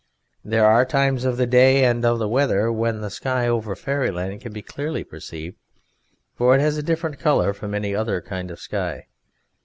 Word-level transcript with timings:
There 0.43 0.65
are 0.65 0.83
times 0.83 1.25
of 1.25 1.37
the 1.37 1.45
day 1.45 1.85
and 1.85 2.03
of 2.03 2.17
the 2.17 2.27
weather 2.27 2.71
when 2.71 3.01
the 3.01 3.11
sky 3.11 3.47
over 3.47 3.75
Fairyland 3.75 4.41
can 4.41 4.51
be 4.51 4.63
clearly 4.63 5.03
perceived, 5.03 5.57
for 6.35 6.55
it 6.55 6.59
has 6.59 6.75
a 6.75 6.81
different 6.81 7.19
colour 7.19 7.53
from 7.53 7.75
any 7.75 7.93
other 7.93 8.19
kind 8.19 8.49
of 8.49 8.59
sky. 8.59 9.05